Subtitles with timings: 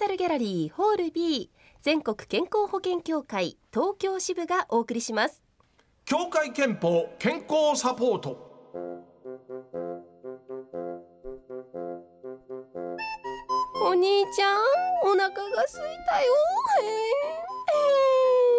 [0.00, 1.50] サルギャラリーホール B
[1.82, 5.42] 全国健康保険協会東京支部がお送りします。
[6.06, 8.30] 協会憲法健康サポート。
[13.84, 14.58] お兄ちゃん
[15.04, 15.34] お腹が
[15.70, 16.32] 空いたよ。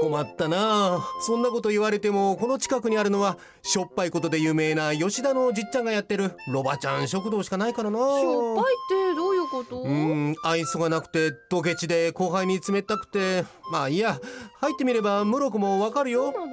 [0.01, 0.57] 困ったな。
[0.97, 7.97] あそんなこと言われてもこの近くにあるのはしょっぱいことで有名な吉田のじっちゃんがやってるロバちゃん食堂しかないからな。
[7.97, 9.81] しょっぱいってどういうこと？
[9.81, 13.43] うん愛想がなくてドケチで後輩に冷たくて。
[13.71, 14.19] まあいいや。
[14.59, 16.31] 入ってみればムロコもわかるよ。
[16.31, 16.47] なの？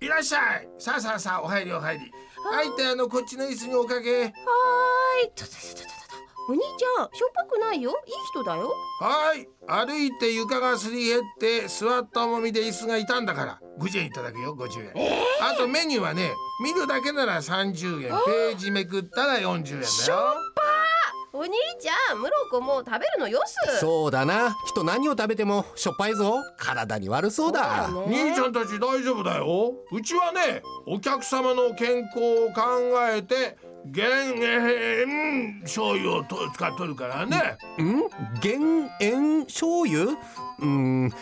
[0.00, 0.68] いらっしゃい。
[0.78, 2.12] さあさあさあお入りお入り。
[2.50, 4.22] はいってあのこっちの椅子におかけ。
[4.22, 4.32] はーい。
[5.34, 5.88] とととと
[6.50, 7.90] お兄ちゃんしょっぱくないよ。
[8.06, 8.72] いい人だよ。
[9.00, 9.46] はい。
[9.66, 14.92] 歩いて床がすり減って座った重みで椅子が傷んだから50円いただくよ50円、
[15.42, 16.30] あとメニューはね
[16.64, 18.08] 見るだけなら30円。
[18.08, 19.82] ページめくったら40円だよ
[21.38, 23.78] お兄ちゃんムロコも食べるのよす。
[23.78, 24.56] そうだな。
[24.66, 26.34] 人何を食べてもしょっぱいぞ。
[26.56, 27.86] 体に悪そうだ。
[27.88, 28.30] そうだね。
[28.30, 29.72] 兄ちゃんたち大丈夫だよ。
[29.92, 32.62] うちはねお客様の健康を考
[33.14, 33.56] えて
[33.90, 37.56] 減塩醤油をと使っとるからね。
[37.80, 38.40] ん？
[38.40, 40.16] 減塩醤油？
[40.60, 41.12] うん。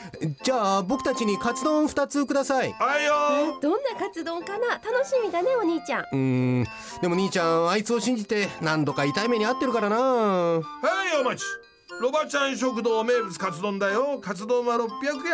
[0.43, 2.73] じゃあ僕たちにカツ丼2つください。
[2.73, 3.59] はいよ。
[3.61, 4.75] どんなカツ丼かな？
[4.75, 6.05] 楽しみだねお兄ちゃん。
[6.13, 6.67] うん。
[7.01, 9.97] でも兄ちゃんあいつを信じて何度か痛い目に遭ってるからな。
[9.99, 11.45] はいお待ち
[11.99, 14.19] ロバちゃん食堂名物カツ丼だよ。
[14.21, 14.85] カツ丼は600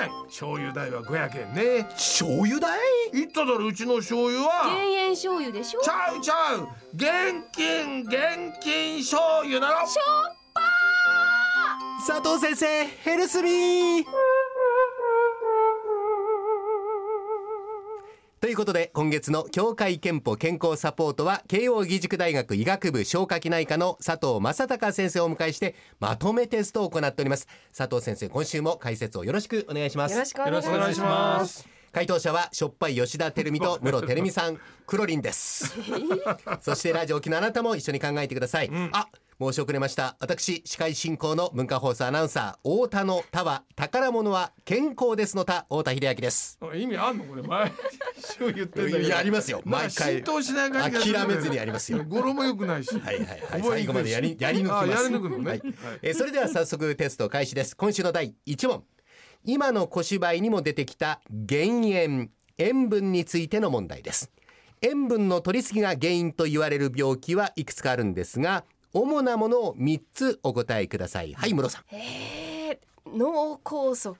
[0.05, 0.10] 円。
[0.27, 1.84] 醤油代は500円ね。
[1.91, 2.78] 醤油代？
[3.12, 4.66] 言っただろうちの醤油は。
[4.66, 5.80] 減塩醤油でしょ？
[5.80, 6.69] ちゃうちゃう。
[6.94, 9.86] 現金現金醤油なの。
[9.88, 10.36] しょっ
[12.06, 14.04] 佐藤先生ヘルスミー
[18.42, 27.47] ということで今月の協会憲法健康サポートは慶應義塾大学医学部消化器内科の佐藤正隆先生をお迎えしてまとめテストを行っております。
[27.72, 30.14] 佐藤先生今週も解説をよろしくお願いします。
[30.14, 30.44] よろしくお
[30.76, 31.69] 願いします。
[31.92, 34.58] 回答者はしょっぱい吉田照美と室照美さん。
[34.86, 35.75] クロリンです
[36.60, 39.08] そしてラジオ機のあなたも一緒に考えてください、あ
[39.41, 40.16] 申し遅れました。
[40.20, 46.59] 私司会進行の文化放送アナウンサー太田の田は宝物は健康ですの田太田秀明です。
[46.75, 47.72] 意味あんのこれ前。
[48.19, 49.62] 週言ってんだけどいやありますよ。
[49.65, 52.04] 毎回浸透しない感じ諦めずにやりますよ。
[52.04, 52.94] 語呂も良くないし。
[52.98, 53.62] はいはいはい。
[53.62, 54.84] 最後までやりやり抜きます。
[54.84, 55.59] あやり抜くのね、はい。
[55.60, 55.75] はい。
[56.03, 57.76] えーそれでは早速テスト開始です。
[57.76, 58.84] 今週の第1問。
[59.44, 62.31] 今の小芝居にも出てきた減塩。
[62.59, 64.31] 塩分についての問題です。
[64.82, 68.64] 塩分の取りすぎが原因と言われる病気はいくつかあるんですが
[68.94, 71.32] 主なものを3つお答えください。
[71.34, 71.94] はい室さん。
[71.94, 74.14] えー、脳梗塞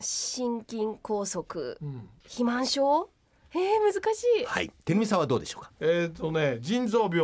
[0.00, 1.42] 心筋梗塞
[1.80, 2.08] うん。
[2.22, 3.08] 肥満症？
[3.54, 3.60] えー、
[3.94, 4.44] 難しい。
[4.44, 4.70] はい。
[4.84, 5.70] 照美さんはどうでしょうか？
[5.80, 7.20] えっ、とね腎臓病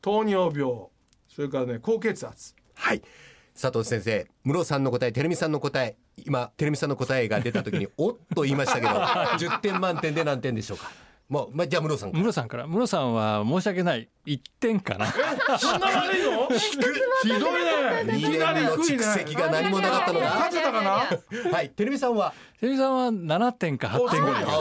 [0.00, 0.86] 糖尿病
[1.28, 2.54] それからね高血圧。
[2.74, 3.02] はい。
[3.60, 5.96] 佐藤先生室さんの答え照美さんの答え
[6.26, 8.90] 今照美さんの答えが出た時におっと言いましたけど
[9.38, 10.90] 10点満点で何点でしょうか？
[11.34, 12.22] もう、まあ、じゃあ室さんから。
[12.22, 12.66] 室さんから。
[12.68, 14.08] 室さんは申し訳ない。
[14.24, 15.06] 1点かな。
[15.58, 16.48] そんな悪いの？
[16.56, 17.42] ひどい
[18.04, 18.18] ね。
[18.18, 20.90] い2きなり蓄積が何もなかったの勝かてたかな
[21.50, 22.32] はい照美さんは？
[22.60, 24.42] テレビさんは7点か8点ぐらい。
[24.44, 24.54] いです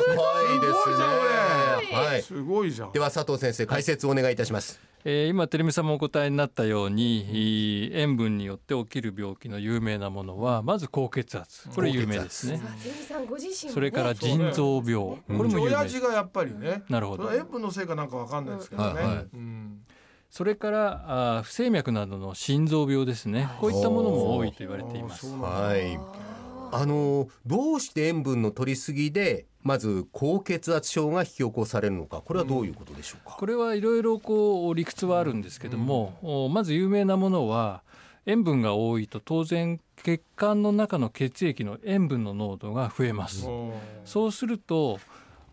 [2.09, 2.17] ね。
[2.17, 2.21] い。
[2.23, 2.91] すごいじゃん。
[2.91, 11.67] では佐藤先生解説をお願いいたしますえー今テレビさんもお答えになったようにいい塩分によって起きる病気の有名なものはまず高血圧。
[11.69, 12.61] これ有名ですね。
[13.53, 14.95] それから腎臓病。
[14.95, 17.23] これも有名親父がやっぱりねなるほど。
[17.23, 19.27] それは塩分のせいかなんかわかんないですけどね、はいはい。
[19.33, 19.81] うん。
[20.29, 23.49] それからあー不整脈などの心臓病ですね。
[23.59, 25.27] こういったものも多いと言われています。
[25.35, 25.99] はい。
[26.71, 37.81] あのどうして塩分の取りすぎでまず高血圧症が引き起こされるのかこれはどういうことでしょうか、これはいろいろこう理屈はあるんですけども、おまず有名なものは
[38.25, 43.47] 塩分が多いと当然血管の中の血液の塩分の濃度が増えます。
[43.47, 43.71] うん
[44.05, 44.99] そうすると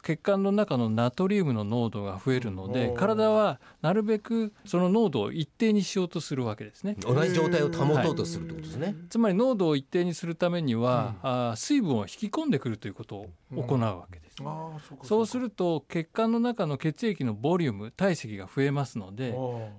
[0.03, 6.97] 血管の中のナトリウムの濃度が増えるのでうん体はなるべくその濃度を一定にしようとするわけですね。
[7.01, 14.37] 同じ状態を保とうとするってことですね、つまり濃度を一定にするためには、あー水分を引き込んでくるということを行うわけです。
[14.43, 19.35] ああそうかそうすると血管の中の血液のボリューム体積が増えますので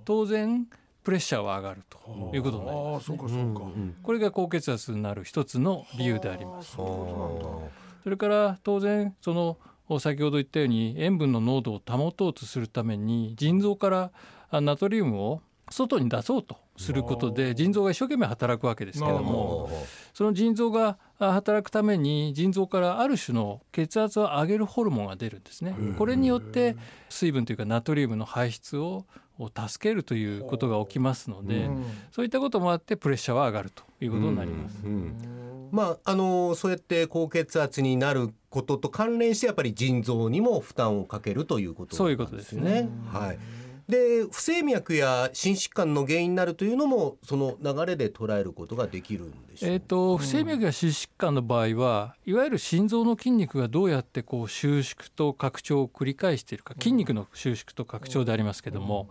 [0.05, 0.67] 当然
[1.03, 2.93] プレッシャーは上がるということになります。
[2.93, 3.61] ああそうかそうか、
[4.03, 6.75] これが高血圧になる一つの理由であります。
[6.75, 9.57] それから当然その
[9.99, 14.11] 先ほど言ったように塩分の濃度を保とうとするために腎臓から
[14.49, 19.69] あナトリウムを外に出そうとすることで腎臓が一生懸命働くわけですけども
[20.13, 25.75] その腎臓があ働くために腎臓からある種の血圧を上げるホルモンが出るんですね。
[25.97, 26.75] これによって
[27.09, 29.05] 水分というかナトリウムの排出を
[29.39, 31.85] を助けるということが起きますので、うん。
[32.11, 34.81] そういったこともあってプレッシャーは上がるということになります。
[34.83, 42.89] うんうんまああのそうやって高血圧になることと関連してやっぱり腎臓にも負担をかけるということそういうことですね。
[43.11, 43.39] はい。
[43.87, 59.09] で不整脈や心疾患の原因になるというのもその流れで捉えることができるんでしょうえー、と不整脈や心疾患の場合はいわゆる心臓の筋肉がどうやってこう収縮と拡張を繰り返しているか筋肉の収縮と拡張でありますけども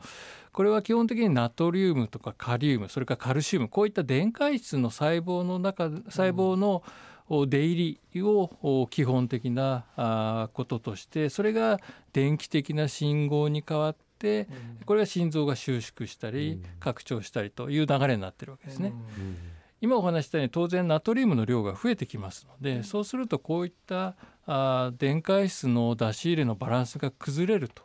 [0.52, 6.82] これは基本的にナトリウムとかカリウムそれからカルシウムこういった電解質の細胞の中細胞の
[7.28, 11.78] お出入りをお基本的なこととしてそれが
[12.12, 14.09] 電気的な信号に変わって
[14.84, 18.92] これが心臓が収縮したり拡張したりという流れになってるわけですね。
[19.82, 24.14] 今お話ししたように当然ナトリウムの量が増えてきますので、そうするとこういった
[24.46, 27.82] あー電解質の出し入れのバランスが崩れると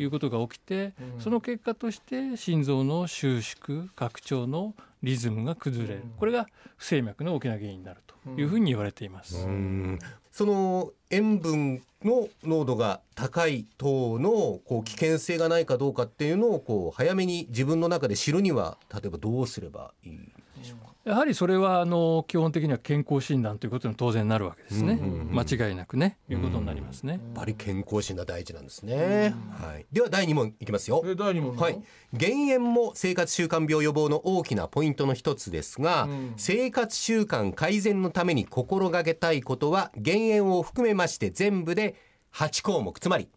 [0.00, 4.74] いうことが起きて、その結果として心臓の収縮拡張の
[5.06, 9.36] リズムが崩れるこれが不整脈の大きな原因になるというふうに言われています。
[9.46, 9.98] うん
[10.32, 20.18] その塩分の濃度が高い等のこう危険性がないかどうかっていうのをこう早めに自分の中で知るには例えばどうすればいい
[20.58, 20.92] でしょうか？
[21.06, 24.94] やはりそれはあの基本的には健康診断ということに当然なるわけですね。
[24.94, 27.12] うんうんうん間違いなくねいうことになりますね。
[27.12, 29.34] やっぱり健康診断大事なんですね。
[29.60, 29.86] はい。
[29.92, 31.02] では第二問いきますよ。
[31.06, 31.80] え第二問はい、
[32.12, 41.94] 減塩も生活習慣病予防の大きなポイントの一つですが、うん生活習慣改善のために心がけたいことは減塩を含めまして全部で
[42.32, 43.28] 8項目つまり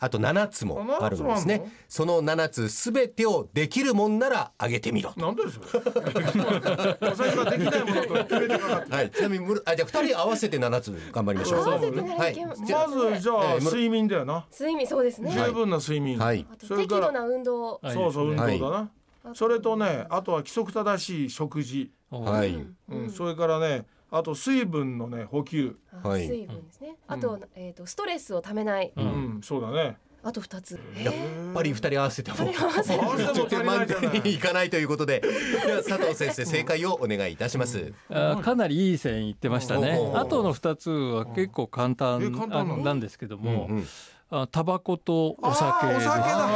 [0.00, 1.58] あと7つもあるんですあ7つもあるね。
[1.58, 5.66] のその7つすべてをできるもんなら上げてみろなんでですか
[7.16, 8.92] 最初はできないものと決めてかかって。
[8.92, 11.66] はい、ちなみにむるあじゃあ2人合わせて7つ頑張りましょう。
[11.66, 14.46] まずじゃあえーむ睡眠だよな。
[14.52, 16.18] 睡眠そうですね、十分な睡眠。
[16.18, 16.38] はい。
[16.38, 17.80] れから適度な運動。
[17.82, 18.60] はいそうそう運動はい。
[18.60, 18.90] だな
[19.34, 21.90] それとねあとは規則正しい食事。
[22.10, 23.10] はい、うん。
[23.10, 25.76] それからねあと水分のね補給。
[26.02, 26.26] あはい。
[26.26, 29.08] 水分ですね、あと,、えー、とストレスをためない、ううん。
[29.38, 29.98] んそうだね。
[30.20, 31.14] あと二つ、やっ
[31.54, 34.06] ぱり2人合わせても二人合わせても足りないじゃない。
[34.06, 35.20] 満点にいかないということで。
[35.20, 39.98] では佐藤先生正解をお願いいたします、あーかなりいい線いってましたね。
[40.14, 42.32] あとの2つは結構簡単
[42.82, 43.82] なんですけども、うんあ
[44.50, 46.48] タバコとお酒お酒だ。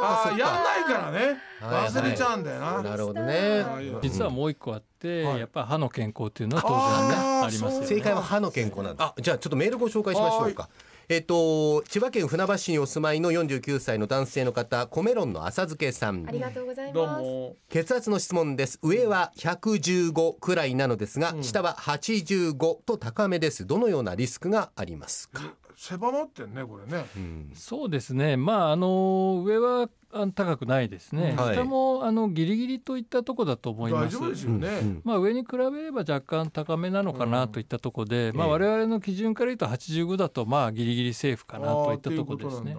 [0.00, 1.38] あやんないからね。
[1.60, 1.90] はい。
[1.90, 2.82] 忘れちゃうんだよな。
[2.82, 3.64] なるほどね。
[4.02, 5.40] 実はもう一個あって、はい。
[5.40, 7.86] やっぱり歯の健康っていうのは当然ねありますよね。
[7.86, 10.68] 正解は歯の健康なんだあじゃあちょっとメールご紹介しましょうか
[11.10, 16.26] えっと千葉県船橋市にお住まいの49歳の男性の方コメロンの浅漬けさん。
[16.28, 17.56] ありがとうございどうますも。
[17.70, 18.78] 血圧の質問です。
[18.82, 23.66] 上は115くらいなのですが、下は85と高めです。
[23.66, 27.06] どのようなリスクがありますか、狭まってんねこれね。
[27.16, 28.36] うんそうですね。
[28.36, 29.88] まああの上は
[30.34, 31.34] 高くないですね。
[31.36, 31.54] はい。
[31.54, 34.16] 下もあのギリギリといったとこだと思います。
[34.16, 34.68] 大丈夫ですよね。
[34.68, 42.76] うんまあ上に比べれば若干高めなのかなといったところで、まあ我々の基準から言うと85だとまあギリギリセーフかなといったところですね。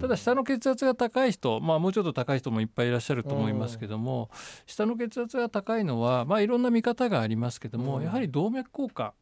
[0.00, 4.30] ただ下の血圧が高い人、まあ、もうちょっと高い人もいっぱいいらっしゃると思いますけども
[4.66, 8.04] 下の血圧が高いのは、まあ、いろんな見方がありますけども、うん。
[8.04, 9.14] やはり動脈硬化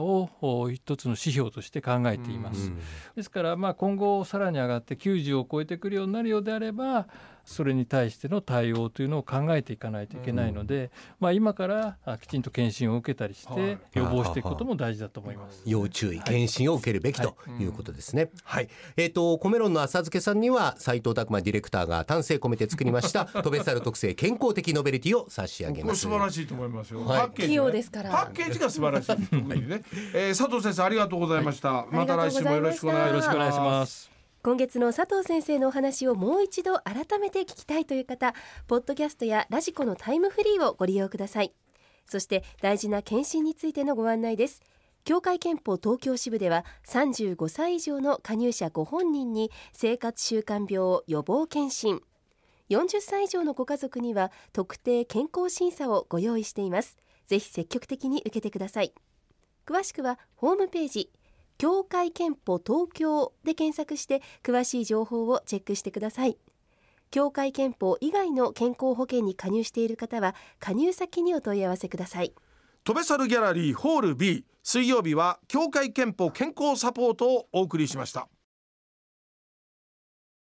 [0.00, 2.68] をお一つの指標として考えています。
[2.68, 2.78] うん
[3.16, 7.06] ですからまあ今後さらに上がって90を超えてくるようになるようであれば
[7.44, 13.56] それに対しての対応というのを考えていかないといけないので、まあ、今からあきちんと検診を受けたりしはい。
[13.56, 15.62] て予防していくことも大事だと思います。
[15.66, 17.64] 要注意検診を受けるべきとい。
[17.64, 18.30] うことですね。
[18.44, 18.68] はい。
[18.96, 26.00] えっ、とコメロンの浅漬けさんには斉藤拓磨ディレクターが丹精込めて作りました トベサル特製健康的ノベルティを差し上げます。
[26.00, 27.18] 素晴らしいと思いますよ、はい。
[27.20, 28.10] パッケージ、ね、ですから。
[28.10, 29.82] パッケージが素晴らしい特にね、
[30.14, 32.16] えー、佐藤先生ありがとうございました、また。
[32.16, 34.13] 来週もよろしくお願いします
[34.44, 38.34] 今月の佐藤先生のお話をもう一度改めて聞きたいという方
[38.66, 41.54] ポッドキャストやラジコのタイムフリーをご利用ください。
[42.04, 44.60] そして大事な検診についてのご案内です。
[45.04, 52.02] 協会憲法東京支部では35歳以上の加入者ご本人に生活習慣病予防検診。
[52.68, 56.98] 40歳以上のご家族には特定健康審査をご用意しています。
[57.26, 58.92] ぜひ積極的に受けてください。
[59.64, 61.10] 詳しくはホームページ
[61.58, 66.36] 協会憲法東京で検索して詳しい情報をチェックしてください。
[67.10, 72.32] 協会憲法以外の健康保険に加入している方は加入先にお問い合わせください。
[72.82, 78.28] トベサルギャラリーホール B 水曜日は協会憲法健康サポートをお送りしました。